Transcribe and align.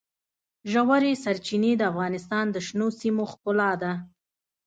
ژورې 0.71 1.11
سرچینې 1.23 1.71
د 1.77 1.81
افغانستان 1.91 2.45
د 2.51 2.57
شنو 2.67 2.87
سیمو 2.99 3.23
ښکلا 3.31 3.71
ده. 3.81 3.93